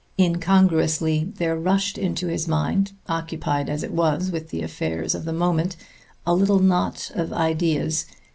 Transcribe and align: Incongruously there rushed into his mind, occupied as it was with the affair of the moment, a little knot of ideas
Incongruously 0.17 1.31
there 1.37 1.55
rushed 1.55 1.95
into 1.95 2.25
his 2.25 2.47
mind, 2.47 2.93
occupied 3.07 3.69
as 3.69 3.83
it 3.83 3.91
was 3.93 4.31
with 4.31 4.49
the 4.49 4.63
affair 4.63 5.03
of 5.03 5.25
the 5.25 5.31
moment, 5.31 5.75
a 6.25 6.33
little 6.33 6.57
knot 6.57 7.11
of 7.13 7.31
ideas 7.31 8.07